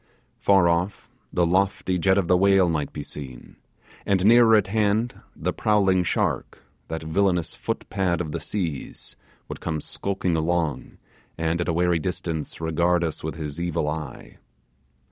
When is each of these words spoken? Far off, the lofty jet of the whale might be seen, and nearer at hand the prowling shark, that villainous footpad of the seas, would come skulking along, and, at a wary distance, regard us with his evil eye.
Far 0.39 0.67
off, 0.67 1.11
the 1.31 1.45
lofty 1.45 1.99
jet 1.99 2.17
of 2.17 2.27
the 2.27 2.35
whale 2.35 2.67
might 2.69 2.91
be 2.91 3.03
seen, 3.03 3.57
and 4.03 4.25
nearer 4.25 4.55
at 4.55 4.65
hand 4.65 5.21
the 5.35 5.53
prowling 5.53 6.03
shark, 6.03 6.63
that 6.87 7.03
villainous 7.03 7.53
footpad 7.53 8.19
of 8.19 8.31
the 8.31 8.39
seas, 8.39 9.15
would 9.47 9.59
come 9.61 9.79
skulking 9.79 10.35
along, 10.35 10.97
and, 11.37 11.61
at 11.61 11.69
a 11.69 11.73
wary 11.73 11.99
distance, 11.99 12.59
regard 12.59 13.03
us 13.03 13.23
with 13.23 13.35
his 13.35 13.59
evil 13.61 13.87
eye. 13.87 14.39